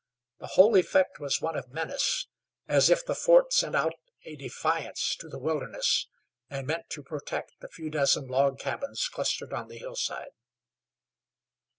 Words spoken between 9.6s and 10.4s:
the hillside.